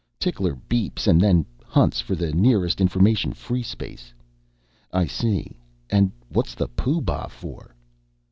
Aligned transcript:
"Tickler 0.19 0.55
beeps 0.55 1.05
and 1.05 1.21
then 1.21 1.45
hunts 1.63 1.99
for 2.01 2.15
the 2.15 2.33
nearest 2.33 2.81
information 2.81 3.33
free 3.33 3.61
space." 3.61 4.15
"I 4.91 5.05
see. 5.05 5.59
And 5.91 6.11
what's 6.27 6.55
the 6.55 6.67
Pooh 6.69 7.01
Bah 7.01 7.27
for?" 7.27 7.75